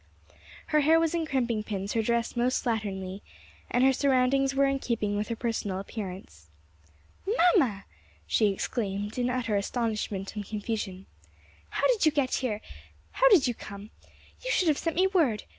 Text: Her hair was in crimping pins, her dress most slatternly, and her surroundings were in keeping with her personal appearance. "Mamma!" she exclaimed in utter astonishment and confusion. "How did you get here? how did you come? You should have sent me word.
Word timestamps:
Her 0.69 0.79
hair 0.79 0.99
was 0.99 1.13
in 1.13 1.27
crimping 1.27 1.61
pins, 1.61 1.93
her 1.93 2.01
dress 2.01 2.35
most 2.35 2.63
slatternly, 2.65 3.21
and 3.69 3.83
her 3.83 3.93
surroundings 3.93 4.55
were 4.55 4.65
in 4.65 4.79
keeping 4.79 5.15
with 5.15 5.27
her 5.27 5.35
personal 5.35 5.77
appearance. 5.79 6.49
"Mamma!" 7.27 7.85
she 8.25 8.47
exclaimed 8.47 9.19
in 9.19 9.29
utter 9.29 9.55
astonishment 9.55 10.35
and 10.35 10.43
confusion. 10.43 11.05
"How 11.69 11.85
did 11.85 12.03
you 12.07 12.11
get 12.11 12.33
here? 12.41 12.61
how 13.11 13.29
did 13.29 13.45
you 13.45 13.53
come? 13.53 13.91
You 14.43 14.49
should 14.49 14.69
have 14.69 14.79
sent 14.79 14.95
me 14.95 15.05
word. 15.05 15.43